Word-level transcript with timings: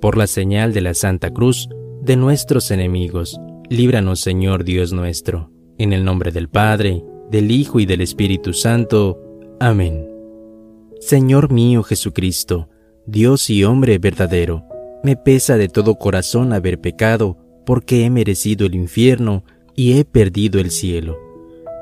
Por 0.00 0.16
la 0.16 0.26
señal 0.26 0.72
de 0.72 0.80
la 0.80 0.94
Santa 0.94 1.30
Cruz 1.30 1.68
de 2.00 2.16
nuestros 2.16 2.70
enemigos, 2.70 3.38
líbranos 3.68 4.20
Señor 4.20 4.64
Dios 4.64 4.92
nuestro, 4.94 5.50
en 5.76 5.92
el 5.92 6.04
nombre 6.04 6.32
del 6.32 6.48
Padre, 6.48 7.04
del 7.30 7.50
Hijo 7.50 7.80
y 7.80 7.86
del 7.86 8.00
Espíritu 8.00 8.54
Santo. 8.54 9.20
Amén. 9.60 10.08
Señor 11.00 11.52
mío 11.52 11.82
Jesucristo, 11.82 12.70
Dios 13.06 13.50
y 13.50 13.62
hombre 13.64 13.98
verdadero, 13.98 14.64
me 15.04 15.16
pesa 15.16 15.58
de 15.58 15.68
todo 15.68 15.96
corazón 15.96 16.54
haber 16.54 16.80
pecado, 16.80 17.36
porque 17.66 18.04
he 18.04 18.10
merecido 18.10 18.66
el 18.66 18.74
infierno 18.74 19.44
y 19.76 19.98
he 19.98 20.04
perdido 20.06 20.60
el 20.60 20.70
cielo, 20.70 21.18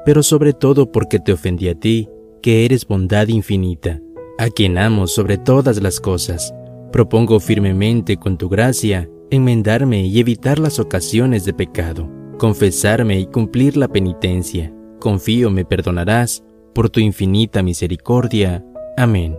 pero 0.04 0.24
sobre 0.24 0.52
todo 0.52 0.90
porque 0.90 1.20
te 1.20 1.32
ofendí 1.32 1.68
a 1.68 1.78
ti, 1.78 2.08
que 2.42 2.64
eres 2.64 2.86
bondad 2.86 3.28
infinita, 3.28 4.00
a 4.38 4.48
quien 4.48 4.76
amo 4.76 5.06
sobre 5.06 5.38
todas 5.38 5.80
las 5.80 6.00
cosas. 6.00 6.52
Propongo 6.92 7.38
firmemente 7.38 8.16
con 8.16 8.38
tu 8.38 8.48
gracia 8.48 9.08
enmendarme 9.30 10.06
y 10.06 10.20
evitar 10.20 10.58
las 10.58 10.78
ocasiones 10.78 11.44
de 11.44 11.52
pecado, 11.52 12.10
confesarme 12.38 13.20
y 13.20 13.26
cumplir 13.26 13.76
la 13.76 13.88
penitencia. 13.88 14.72
Confío 14.98 15.50
me 15.50 15.64
perdonarás 15.64 16.42
por 16.74 16.88
tu 16.88 17.00
infinita 17.00 17.62
misericordia. 17.62 18.64
Amén. 18.96 19.36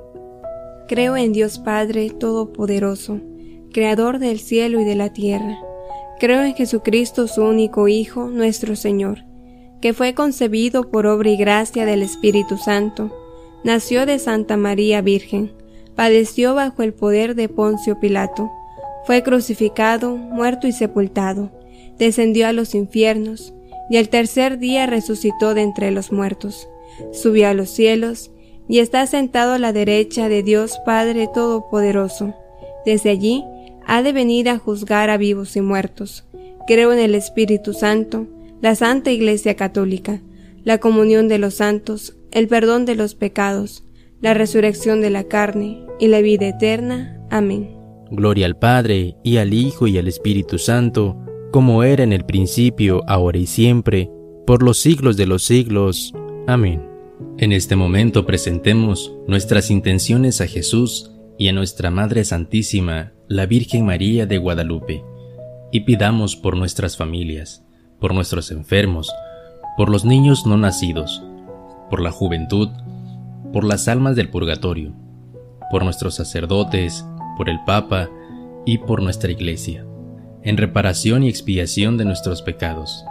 Creo 0.88 1.18
en 1.18 1.34
Dios 1.34 1.60
Padre 1.60 2.10
Todopoderoso, 2.12 3.20
Creador 3.74 4.20
del 4.20 4.40
cielo 4.40 4.80
y 4.80 4.84
de 4.84 4.96
la 4.96 5.14
tierra. 5.14 5.58
Creo 6.20 6.44
en 6.44 6.54
Jesucristo, 6.54 7.28
su 7.28 7.44
único 7.44 7.88
Hijo, 7.88 8.28
nuestro 8.28 8.76
Señor, 8.76 9.20
que 9.82 9.94
fue 9.94 10.14
concebido 10.14 10.92
por 10.92 11.08
obra 11.08 11.30
y 11.30 11.38
gracia 11.38 11.86
del 11.86 12.04
Espíritu 12.04 12.58
Santo, 12.58 13.16
nació 13.64 14.06
de 14.06 14.20
Santa 14.20 14.58
María 14.58 15.02
Virgen, 15.02 15.54
padeció 16.00 16.56
bajo 16.56 16.82
el 16.82 16.94
poder 16.94 17.36
de 17.36 17.50
Poncio 17.50 18.00
Pilato, 18.00 18.50
fue 19.06 19.22
crucificado, 19.22 20.16
muerto 20.16 20.66
y 20.66 20.72
sepultado, 20.72 21.52
descendió 21.98 22.48
a 22.48 22.54
los 22.54 22.74
infiernos, 22.74 23.54
y 23.90 23.98
el 23.98 24.08
tercer 24.08 24.60
día 24.60 24.86
resucitó 24.86 25.54
de 25.54 25.64
entre 25.64 25.92
los 25.92 26.14
muertos, 26.14 26.70
subió 27.12 27.50
a 27.50 27.54
los 27.54 27.70
cielos, 27.70 28.32
y 28.70 28.80
está 28.80 29.06
sentado 29.08 29.52
a 29.52 29.60
la 29.60 29.74
derecha 29.74 30.30
de 30.30 30.42
Dios 30.42 30.80
Padre 30.86 31.28
Todopoderoso. 31.28 32.34
Desde 32.86 33.10
allí 33.10 33.44
ha 33.86 34.02
de 34.02 34.14
venir 34.14 34.48
a 34.48 34.58
juzgar 34.58 35.10
a 35.10 35.18
vivos 35.18 35.58
y 35.58 35.62
muertos. 35.62 36.24
Creo 36.66 36.94
en 36.94 37.00
el 37.00 37.14
Espíritu 37.14 37.74
Santo, 37.74 38.26
la 38.62 38.74
Santa 38.76 39.12
Iglesia 39.12 39.58
Católica, 39.58 40.22
la 40.64 40.78
comunión 40.78 41.28
de 41.28 41.40
los 41.40 41.56
santos, 41.56 42.16
el 42.32 42.48
perdón 42.48 42.86
de 42.86 42.96
los 42.96 43.16
pecados, 43.16 43.84
la 44.22 44.34
resurrección 44.34 45.02
de 45.02 45.10
la 45.10 45.24
carne 45.26 45.86
y 46.00 46.08
la 46.08 46.22
vida 46.22 46.48
eterna. 46.48 47.20
Amén. 47.30 47.76
Gloria 48.12 48.46
al 48.46 48.58
Padre, 48.58 49.16
y 49.24 49.38
al 49.38 49.54
Hijo, 49.54 49.88
y 49.88 49.98
al 49.98 50.08
Espíritu 50.08 50.58
Santo, 50.58 51.18
como 51.52 51.84
era 51.84 52.04
en 52.04 52.14
el 52.14 52.26
principio, 52.26 53.04
ahora 53.08 53.38
y 53.38 53.46
siempre, 53.46 54.10
por 54.46 54.64
los 54.64 54.80
siglos 54.80 55.16
de 55.16 55.28
los 55.28 55.44
siglos. 55.44 56.14
Amén. 56.48 56.88
En 57.38 57.52
este 57.52 57.76
momento 57.76 58.26
presentemos 58.26 59.14
nuestras 59.28 59.70
intenciones 59.72 60.42
a 60.42 60.48
Jesús 60.48 61.12
y 61.38 61.48
a 61.48 61.54
nuestra 61.54 61.92
Madre 61.92 62.26
Santísima, 62.26 63.14
la 63.28 63.46
Virgen 63.46 63.86
María 63.86 64.26
de 64.26 64.38
Guadalupe, 64.38 65.04
y 65.72 65.82
pidamos 65.82 66.36
por 66.36 66.58
nuestras 66.58 66.98
familias, 66.98 67.64
por 68.00 68.14
nuestros 68.14 68.52
enfermos, 68.52 69.12
por 69.78 69.90
los 69.90 70.04
niños 70.04 70.46
no 70.46 70.58
nacidos, 70.58 71.24
por 71.90 72.02
la 72.02 72.12
juventud, 72.12 72.70
por 73.54 73.64
las 73.64 73.88
almas 73.88 74.16
del 74.16 74.30
purgatorio, 74.30 74.94
por 75.72 75.84
nuestros 75.84 76.16
sacerdotes, 76.16 77.06
por 77.38 77.50
el 77.50 77.60
Papa 77.66 78.10
y 78.66 78.80
por 78.80 79.02
nuestra 79.02 79.32
Iglesia, 79.32 79.86
en 80.44 80.58
reparación 80.58 81.24
y 81.24 81.30
expiación 81.30 81.98
de 81.98 82.06
nuestros 82.06 82.42
pecados, 82.42 83.06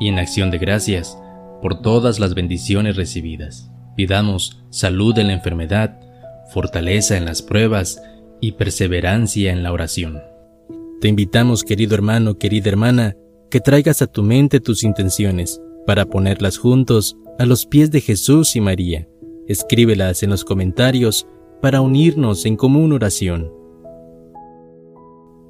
y 0.00 0.08
en 0.08 0.18
acción 0.18 0.50
de 0.50 0.58
gracias 0.58 1.18
por 1.60 1.80
todas 1.80 2.18
las 2.18 2.34
bendiciones 2.34 2.96
recibidas. 2.96 3.70
Pidamos 3.96 4.62
salud 4.70 5.16
en 5.18 5.28
la 5.28 5.34
enfermedad, 5.34 6.00
fortaleza 6.50 7.16
en 7.16 7.24
las 7.24 7.42
pruebas 7.42 8.02
y 8.40 8.52
perseverancia 8.52 9.52
en 9.52 9.62
la 9.62 9.72
oración. 9.72 10.20
Te 11.00 11.08
invitamos, 11.08 11.64
querido 11.64 11.94
hermano, 11.94 12.38
querida 12.38 12.68
hermana, 12.68 13.16
que 13.50 13.60
traigas 13.60 14.02
a 14.02 14.06
tu 14.06 14.22
mente 14.22 14.60
tus 14.60 14.82
intenciones 14.82 15.60
para 15.86 16.06
ponerlas 16.06 16.58
juntos 16.58 17.16
a 17.38 17.46
los 17.46 17.66
pies 17.66 17.90
de 17.90 18.00
Jesús 18.00 18.56
y 18.56 18.60
María. 18.60 19.08
Escríbelas 19.48 20.22
en 20.22 20.30
los 20.30 20.44
comentarios 20.44 21.26
para 21.60 21.80
unirnos 21.80 22.46
en 22.46 22.56
común 22.56 22.92
oración. 22.92 23.52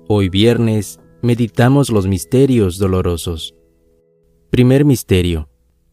Hoy 0.09 0.29
viernes 0.29 1.01
meditamos 1.23 1.91
los 1.91 2.07
misterios 2.07 2.79
dolorosos. 2.79 3.55
Primer 4.51 4.85
misterio 4.85 5.49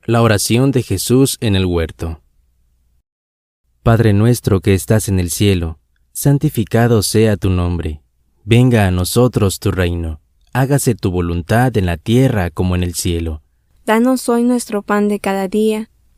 la 0.09 0.23
oración 0.23 0.71
de 0.71 0.81
Jesús 0.81 1.38
en 1.39 1.55
el 1.55 1.67
huerto. 1.67 2.23
Padre 3.83 4.11
nuestro 4.11 4.59
que 4.59 4.73
estás 4.73 5.07
en 5.07 5.19
el 5.19 5.29
cielo, 5.29 5.77
santificado 6.13 7.03
sea 7.03 7.38
tu 7.38 7.51
nombre. 7.51 8.01
Venga 8.43 8.88
a 8.88 8.91
nosotros 8.91 9.59
tu 9.59 9.69
reino. 9.69 10.19
Hágase 10.51 10.95
tu 10.95 11.11
voluntad 11.11 11.77
en 11.77 11.85
la 11.85 11.97
tierra 11.97 12.49
como 12.49 12.75
en 12.75 12.81
el 12.81 12.95
cielo. 12.95 13.43
Danos 13.85 14.27
hoy 14.29 14.43
nuestro 14.43 14.81
pan 14.81 15.09
de 15.09 15.19
cada 15.19 15.47
día. 15.47 15.91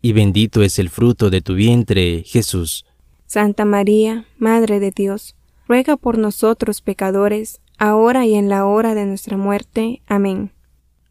y 0.00 0.12
bendito 0.12 0.62
es 0.62 0.78
el 0.78 0.90
fruto 0.90 1.30
de 1.30 1.40
tu 1.40 1.54
vientre, 1.54 2.22
Jesús. 2.26 2.84
Santa 3.26 3.64
María, 3.64 4.26
Madre 4.38 4.80
de 4.80 4.90
Dios, 4.90 5.36
ruega 5.66 5.96
por 5.96 6.18
nosotros 6.18 6.80
pecadores, 6.80 7.60
ahora 7.78 8.26
y 8.26 8.34
en 8.34 8.48
la 8.48 8.64
hora 8.64 8.94
de 8.94 9.06
nuestra 9.06 9.36
muerte. 9.36 10.02
Amén. 10.06 10.52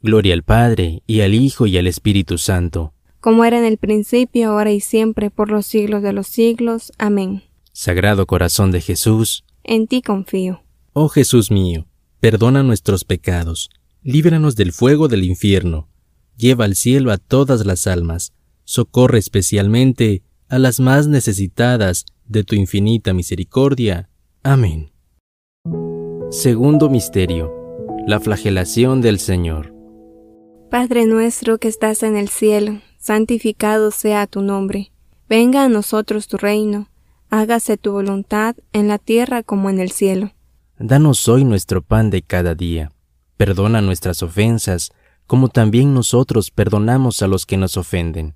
Gloria 0.02 0.34
al 0.34 0.44
Padre, 0.44 1.04
y 1.06 1.22
al 1.22 1.34
Hijo, 1.34 1.68
y 1.68 1.78
al 1.78 1.88
Espíritu 1.88 2.38
Santo. 2.38 2.94
Como 3.20 3.46
era 3.46 3.58
en 3.58 3.66
el 3.66 3.78
principio, 3.78 4.52
ahora 4.52 4.72
y 4.72 4.80
siempre, 4.80 5.30
por 5.30 5.50
los 5.50 5.66
siglos 5.66 6.02
de 6.02 6.14
los 6.14 6.28
siglos. 6.28 6.92
Amén. 6.98 7.44
Sagrado 7.74 8.26
Corazón 8.26 8.72
de 8.72 8.82
Jesús, 8.82 9.44
en 9.64 9.88
ti 9.88 10.02
confío. 10.02 10.64
Oh 10.94 11.10
Jesús 11.10 11.52
mío, 11.52 11.86
perdona 12.20 12.64
nuestros 12.64 13.04
pecados, 13.04 13.70
líbranos 14.02 14.56
del 14.56 14.72
fuego 14.72 15.08
del 15.08 15.24
infierno, 15.24 15.88
lleva 16.38 16.66
al 16.66 16.76
cielo 16.76 17.12
a 17.12 17.18
todas 17.18 17.66
las 17.66 17.86
almas, 17.86 18.34
socorre 18.68 19.18
especialmente 19.18 20.24
a 20.50 20.60
las 20.60 20.82
más 20.82 21.08
necesitadas 21.08 22.06
de 22.26 22.44
tu 22.44 22.54
infinita 22.54 23.14
misericordia. 23.14 24.10
Amén. 24.44 24.92
Segundo 26.30 26.90
Misterio. 26.90 27.50
La 28.06 28.20
flagelación 28.20 29.00
del 29.02 29.20
Señor. 29.20 29.74
Padre 30.70 31.06
nuestro 31.06 31.60
que 31.60 31.70
estás 31.70 32.04
en 32.04 32.18
el 32.18 32.28
cielo, 32.28 32.82
santificado 33.00 33.90
sea 33.92 34.28
tu 34.28 34.42
nombre. 34.42 34.92
Venga 35.30 35.64
a 35.64 35.70
nosotros 35.70 36.28
tu 36.28 36.36
reino. 36.36 36.90
Hágase 37.30 37.78
tu 37.78 37.94
voluntad 37.94 38.58
en 38.74 38.90
la 38.90 38.98
tierra 38.98 39.44
como 39.44 39.70
en 39.70 39.80
el 39.80 39.92
cielo. 39.92 40.34
Danos 40.78 41.30
hoy 41.30 41.46
nuestro 41.46 41.82
pan 41.82 42.10
de 42.10 42.22
cada 42.22 42.54
día. 42.54 42.92
Perdona 43.38 43.82
nuestras 43.82 44.22
ofensas, 44.24 44.92
como 45.26 45.48
también 45.48 45.94
nosotros 45.94 46.52
perdonamos 46.52 47.22
a 47.22 47.28
los 47.28 47.46
que 47.46 47.56
nos 47.56 47.78
ofenden 47.78 48.36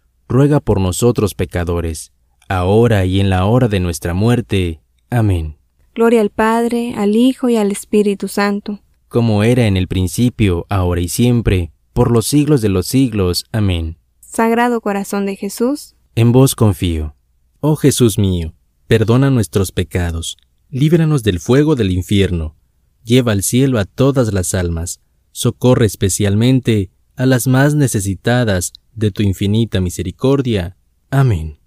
ruega 0.31 0.59
por 0.59 0.79
nosotros 0.79 1.35
pecadores, 1.35 2.11
ahora 2.47 3.05
y 3.05 3.19
en 3.19 3.29
la 3.29 3.45
hora 3.45 3.67
de 3.67 3.79
nuestra 3.79 4.13
muerte. 4.13 4.81
Amén. 5.09 5.57
Gloria 5.93 6.21
al 6.21 6.29
Padre, 6.29 6.93
al 6.95 7.15
Hijo 7.15 7.49
y 7.49 7.57
al 7.57 7.71
Espíritu 7.71 8.27
Santo. 8.27 8.79
Como 9.09 9.43
era 9.43 9.67
en 9.67 9.75
el 9.75 9.87
principio, 9.87 10.65
ahora 10.69 11.01
y 11.01 11.09
siempre, 11.09 11.73
por 11.93 12.11
los 12.11 12.25
siglos 12.27 12.61
de 12.61 12.69
los 12.69 12.87
siglos. 12.87 13.45
Amén. 13.51 13.97
Sagrado 14.21 14.79
Corazón 14.79 15.25
de 15.25 15.35
Jesús, 15.35 15.95
En 16.15 16.31
vos 16.31 16.55
confío. 16.55 17.15
Oh 17.59 17.75
Jesús 17.75 18.17
mío, 18.17 18.53
perdona 18.87 19.29
nuestros 19.29 19.71
pecados, 19.71 20.37
líbranos 20.69 21.23
del 21.23 21.39
fuego 21.39 21.75
del 21.75 21.91
infierno, 21.91 22.55
lleva 23.03 23.33
al 23.33 23.43
cielo 23.43 23.79
a 23.79 23.85
todas 23.85 24.33
las 24.33 24.53
almas, 24.53 25.01
socorre 25.31 25.85
especialmente 25.85 26.89
a 27.15 27.25
las 27.25 27.47
más 27.47 27.75
necesitadas 27.75 28.73
de 28.93 29.11
tu 29.11 29.23
infinita 29.23 29.81
misericordia. 29.81 30.77
Amén. 31.09 31.59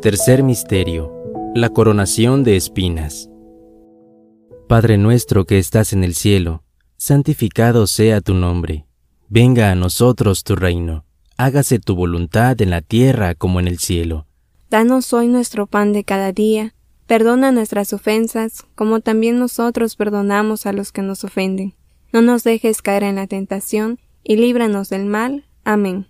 Tercer 0.00 0.42
Misterio. 0.42 1.12
La 1.54 1.68
coronación 1.68 2.44
de 2.44 2.56
espinas. 2.56 3.28
Padre 4.68 4.98
nuestro 4.98 5.46
que 5.46 5.58
estás 5.58 5.92
en 5.92 6.04
el 6.04 6.14
cielo, 6.14 6.62
santificado 6.96 7.86
sea 7.86 8.20
tu 8.20 8.34
nombre. 8.34 8.86
Venga 9.28 9.70
a 9.70 9.74
nosotros 9.74 10.44
tu 10.44 10.56
reino. 10.56 11.04
Hágase 11.36 11.78
tu 11.78 11.96
voluntad 11.96 12.60
en 12.60 12.70
la 12.70 12.80
tierra 12.80 13.34
como 13.34 13.60
en 13.60 13.68
el 13.68 13.78
cielo. 13.78 14.26
danos 14.70 15.12
hoy 15.12 15.26
nuestro 15.26 15.66
pan 15.66 15.92
de 15.92 16.04
cada 16.04 16.32
día, 16.32 16.74
perdona 17.06 17.50
nuestras 17.50 17.92
ofensas, 17.92 18.64
como 18.74 19.00
también 19.00 19.38
nosotros 19.38 19.96
perdonamos 19.96 20.66
a 20.66 20.72
los 20.72 20.92
que 20.92 21.02
nos 21.02 21.24
ofenden. 21.24 21.74
No 22.12 22.22
nos 22.22 22.44
dejes 22.44 22.82
caer 22.82 23.02
en 23.02 23.16
la 23.16 23.26
tentación, 23.26 23.98
y 24.22 24.36
líbranos 24.36 24.88
del 24.90 25.06
mal. 25.06 25.44
Amén. 25.64 26.09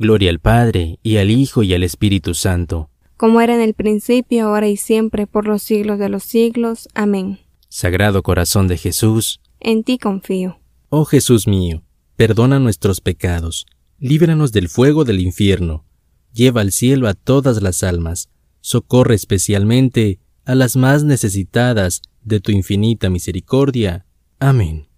Gloria 0.00 0.30
al 0.30 0.40
Padre, 0.40 0.98
y 1.02 1.18
al 1.18 1.30
Hijo, 1.30 1.62
y 1.62 1.74
al 1.74 1.82
Espíritu 1.82 2.32
Santo, 2.32 2.88
Como 3.18 3.42
era 3.42 3.54
en 3.54 3.60
el 3.60 3.74
principio, 3.74 4.46
ahora 4.46 4.66
y 4.66 4.78
siempre, 4.78 5.26
por 5.26 5.46
los 5.46 5.62
siglos 5.62 5.98
de 5.98 6.08
los 6.08 6.22
siglos. 6.22 6.88
Amén. 6.94 7.40
Sagrado 7.68 8.22
Corazón 8.22 8.66
de 8.66 8.78
Jesús, 8.78 9.42
En 9.60 9.84
ti 9.84 9.98
confío. 9.98 10.58
Oh 10.88 11.04
Jesús 11.04 11.46
mío, 11.46 11.82
perdona 12.16 12.58
nuestros 12.58 13.02
pecados, 13.02 13.66
líbranos 13.98 14.52
del 14.52 14.70
fuego 14.70 15.04
del 15.04 15.20
infierno, 15.20 15.84
lleva 16.32 16.62
al 16.62 16.72
cielo 16.72 17.06
a 17.06 17.12
todas 17.12 17.60
las 17.60 17.82
almas, 17.82 18.30
socorre 18.62 19.14
especialmente 19.14 20.18
a 20.46 20.54
las 20.54 20.76
más 20.76 21.04
necesitadas 21.04 22.00
de 22.22 22.40
tu 22.40 22.52
infinita 22.52 23.10
misericordia. 23.10 24.06
Amén. 24.38 24.88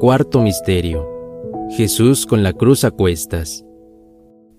Cuarto 0.00 0.42
Misterio. 0.42 1.08
Jesús 1.78 2.26
con 2.26 2.42
la 2.42 2.52
cruz 2.52 2.84
a 2.84 2.90
cuestas. 2.90 3.64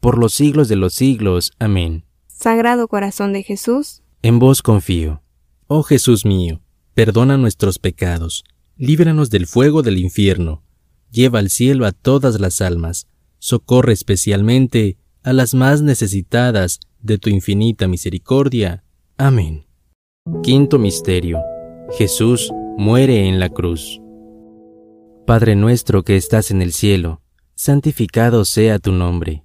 por 0.00 0.18
los 0.18 0.34
siglos 0.34 0.68
de 0.68 0.76
los 0.76 0.94
siglos. 0.94 1.52
Amén. 1.58 2.04
Sagrado 2.26 2.88
Corazón 2.88 3.32
de 3.32 3.42
Jesús, 3.42 4.02
en 4.22 4.38
vos 4.38 4.62
confío. 4.62 5.22
Oh 5.66 5.82
Jesús 5.82 6.24
mío, 6.24 6.60
perdona 6.94 7.36
nuestros 7.36 7.78
pecados, 7.78 8.44
líbranos 8.76 9.30
del 9.30 9.46
fuego 9.46 9.82
del 9.82 9.98
infierno, 9.98 10.62
lleva 11.10 11.38
al 11.38 11.50
cielo 11.50 11.86
a 11.86 11.92
todas 11.92 12.40
las 12.40 12.60
almas, 12.60 13.06
socorre 13.38 13.92
especialmente 13.92 14.98
a 15.22 15.32
las 15.32 15.54
más 15.54 15.82
necesitadas 15.82 16.80
de 17.00 17.18
tu 17.18 17.30
infinita 17.30 17.86
misericordia. 17.86 18.84
Amén. 19.16 19.66
Quinto 20.42 20.78
Misterio. 20.78 21.40
Jesús 21.96 22.50
muere 22.76 23.28
en 23.28 23.40
la 23.40 23.48
cruz. 23.48 24.00
Padre 25.26 25.56
nuestro 25.56 26.04
que 26.04 26.16
estás 26.16 26.50
en 26.50 26.62
el 26.62 26.72
cielo, 26.72 27.22
santificado 27.54 28.44
sea 28.44 28.78
tu 28.78 28.92
nombre. 28.92 29.44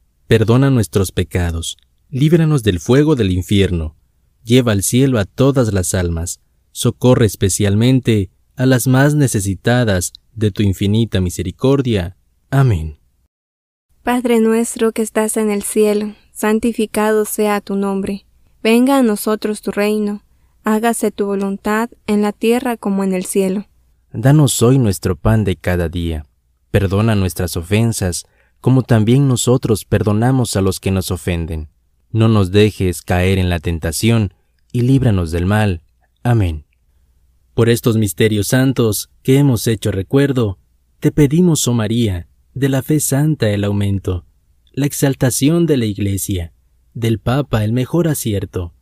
perdona 0.31 0.69
nuestros 0.69 1.11
pecados, 1.11 1.75
líbranos 2.09 2.63
del 2.63 2.79
fuego 2.79 3.15
del 3.15 3.31
infierno, 3.31 3.97
lleva 4.45 4.71
al 4.71 4.81
cielo 4.81 5.19
a 5.19 5.25
todas 5.25 5.73
las 5.73 5.93
almas, 5.93 6.39
socorre 6.71 7.25
especialmente 7.25 8.29
a 8.55 8.65
las 8.65 8.87
más 8.87 9.13
necesitadas 9.13 10.13
de 10.33 10.51
tu 10.51 10.63
infinita 10.63 11.19
misericordia. 11.19 12.15
Amén. 12.49 12.97
Padre 14.03 14.39
nuestro 14.39 14.93
que 14.93 15.01
estás 15.01 15.35
en 15.35 15.51
el 15.51 15.63
cielo, 15.63 16.15
santificado 16.31 17.25
sea 17.25 17.59
tu 17.59 17.75
nombre. 17.75 18.25
Venga 18.63 18.99
a 18.99 19.03
nosotros 19.03 19.61
tu 19.61 19.71
reino, 19.71 20.23
hágase 20.63 21.11
tu 21.11 21.25
voluntad 21.25 21.89
en 22.07 22.21
la 22.21 22.31
tierra 22.31 22.77
como 22.77 23.03
en 23.03 23.11
el 23.11 23.25
cielo. 23.25 23.65
Danos 24.13 24.61
hoy 24.61 24.77
nuestro 24.77 25.17
pan 25.17 25.43
de 25.43 25.57
cada 25.57 25.89
día. 25.89 26.25
Perdona 26.71 27.15
nuestras 27.15 27.57
ofensas, 27.57 28.23
como 28.61 28.83
también 28.83 29.27
nosotros 29.27 29.85
perdonamos 29.85 30.55
a 30.55 30.61
los 30.61 30.79
que 30.79 30.91
nos 30.91 31.11
ofenden. 31.11 31.69
No 32.11 32.27
nos 32.27 32.51
dejes 32.51 33.01
caer 33.01 33.39
en 33.39 33.49
la 33.49 33.59
tentación, 33.59 34.33
y 34.71 34.81
líbranos 34.81 35.31
del 35.31 35.45
mal. 35.45 35.81
Amén. 36.23 36.65
Por 37.53 37.69
estos 37.69 37.97
misterios 37.97 38.47
santos 38.47 39.09
que 39.23 39.37
hemos 39.37 39.67
hecho 39.67 39.91
recuerdo, 39.91 40.59
te 40.99 41.11
pedimos, 41.11 41.67
oh 41.67 41.73
María, 41.73 42.27
de 42.53 42.69
la 42.69 42.81
fe 42.81 42.99
santa 42.99 43.49
el 43.49 43.63
aumento, 43.63 44.25
la 44.71 44.85
exaltación 44.85 45.65
de 45.65 45.77
la 45.77 45.85
Iglesia, 45.85 46.53
del 46.93 47.19
Papa 47.19 47.63
el 47.63 47.73
mejor 47.73 48.07
acierto, 48.07 48.73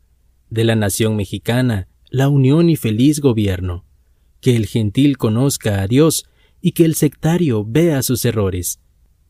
de 0.50 0.63
la 0.63 0.76
nación 0.76 1.15
mexicana 1.15 1.88
la 2.10 2.28
unión 2.28 2.70
y 2.70 2.76
feliz 2.76 3.20
gobierno, 3.20 3.86
que 4.42 4.56
el 4.56 4.65
gentil 4.65 5.18
conozca 5.18 5.82
a 5.82 5.88
Dios 5.88 6.26
y 6.62 6.72
que 6.72 6.86
el 6.86 6.96
sectario 6.96 7.63
vea 7.65 8.02
sus 8.02 8.26
errores, 8.26 8.80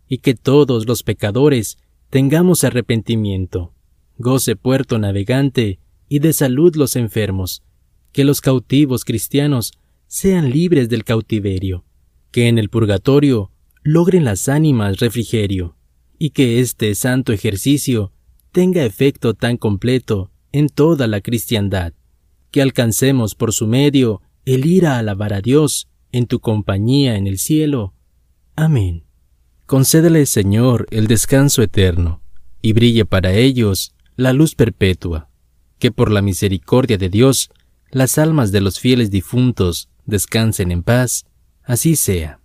y 0.10 0.18
que 0.18 0.34
todos 0.34 0.88
los 0.88 1.04
pecadores 1.04 1.78
tengamos 2.10 2.64
arrepentimiento, 2.64 3.74
goce 4.18 4.56
puerto 4.56 4.98
navegante 4.98 5.80
y 6.10 6.20
de 6.20 6.34
salud 6.34 6.76
los 6.76 6.96
enfermos, 6.96 7.64
que 8.12 8.26
los 8.26 8.42
cautivos 8.42 9.06
cristianos 9.06 9.74
sean 10.08 10.50
libres 10.50 10.90
del 10.90 11.04
cautiverio, 11.04 11.86
que 12.32 12.48
en 12.48 12.58
el 12.58 12.70
purgatorio 12.70 13.52
logren 13.84 14.26
las 14.26 14.50
ánimas 14.50 15.00
refrigerio, 15.00 15.78
y 16.18 16.32
que 16.32 16.60
este 16.60 16.96
santo 16.96 17.32
ejercicio 17.32 18.12
tenga 18.52 18.84
efecto 18.84 19.36
tan 19.36 19.58
completo 19.58 20.32
en 20.52 20.68
toda 20.70 21.06
la 21.06 21.22
cristiandad, 21.22 21.94
que 22.50 22.64
alcancemos 22.64 23.36
por 23.36 23.54
su 23.54 23.68
medio 23.68 24.22
el 24.46 24.66
ir 24.66 24.88
a 24.88 24.98
alabar 24.98 25.34
a 25.34 25.42
Dios 25.42 25.88
en 26.12 26.26
tu 26.26 26.40
compañía 26.40 27.16
en 27.16 27.28
el 27.28 27.38
cielo. 27.38 27.94
Amén. 28.56 29.09
Concédele, 29.70 30.26
Señor, 30.26 30.88
el 30.90 31.06
descanso 31.06 31.62
eterno, 31.62 32.24
y 32.60 32.74
brille 32.74 33.06
para 33.06 33.34
ellos 33.34 33.94
la 34.16 34.34
luz 34.34 34.56
perpetua, 34.56 35.30
que 35.78 35.92
por 35.92 36.10
la 36.10 36.24
misericordia 36.24 36.98
de 36.98 37.08
Dios 37.08 37.52
las 37.92 38.18
almas 38.18 38.52
de 38.52 38.62
los 38.62 38.80
fieles 38.80 39.12
difuntos 39.12 39.88
descansen 40.08 40.72
en 40.72 40.82
paz, 40.82 41.28
así 41.62 41.96
sea. 41.96 42.40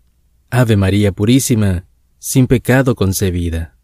Ave 0.51 0.77
María 0.77 1.13
Purísima, 1.13 1.87
sin 2.19 2.47
pecado 2.47 2.95
concebida, 2.95 3.79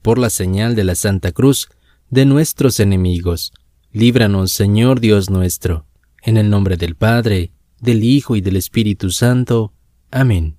por 0.00 0.16
la 0.16 0.30
señal 0.30 0.74
de 0.74 0.84
la 0.84 0.94
Santa 0.94 1.32
Cruz 1.32 1.68
de 2.08 2.24
nuestros 2.24 2.80
enemigos, 2.80 3.52
líbranos, 3.92 4.52
Señor 4.52 5.00
Dios 5.00 5.28
nuestro, 5.28 5.84
en 6.22 6.38
el 6.38 6.48
nombre 6.48 6.78
del 6.78 6.94
Padre, 6.94 7.52
del 7.78 8.02
Hijo 8.02 8.36
y 8.36 8.40
del 8.40 8.56
Espíritu 8.56 9.10
Santo. 9.10 9.74
Amén. 10.10 10.56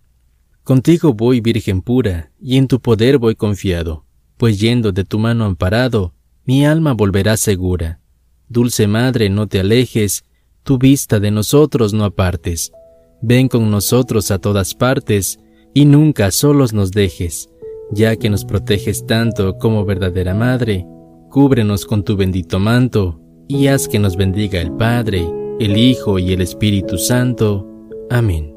Contigo 0.67 1.13
voy, 1.13 1.39
Virgen 1.39 1.81
pura, 1.81 2.29
y 2.41 2.57
en 2.57 2.67
tu 2.67 2.81
poder 2.81 3.19
voy 3.19 3.35
confiado, 3.35 4.03
pues 4.35 4.59
yendo 4.59 4.91
de 4.91 5.05
tu 5.05 5.17
mano 5.17 5.45
amparado, 5.45 6.13
mi 6.43 6.65
alma 6.65 6.91
volverá 6.91 7.37
segura. 7.37 8.01
Dulce 8.49 8.85
Madre, 8.85 9.29
no 9.29 9.47
te 9.47 9.61
alejes, 9.61 10.25
tu 10.63 10.77
vista 10.77 11.21
de 11.21 11.31
nosotros 11.31 11.93
no 11.93 12.03
apartes. 12.03 12.73
Ven 13.21 13.47
con 13.47 13.71
nosotros 13.71 14.29
a 14.29 14.39
todas 14.39 14.75
partes, 14.75 15.39
y 15.73 15.85
nunca 15.85 16.31
solos 16.31 16.73
nos 16.73 16.91
dejes, 16.91 17.47
ya 17.89 18.17
que 18.17 18.29
nos 18.29 18.43
proteges 18.43 19.05
tanto 19.05 19.57
como 19.59 19.85
verdadera 19.85 20.33
Madre. 20.33 20.85
Cúbrenos 21.29 21.85
con 21.85 22.03
tu 22.03 22.17
bendito 22.17 22.59
manto, 22.59 23.21
y 23.47 23.67
haz 23.67 23.87
que 23.87 23.99
nos 23.99 24.17
bendiga 24.17 24.59
el 24.59 24.73
Padre, 24.73 25.25
el 25.61 25.77
Hijo 25.77 26.19
y 26.19 26.33
el 26.33 26.41
Espíritu 26.41 26.97
Santo. 26.97 27.65
Amén. 28.09 28.56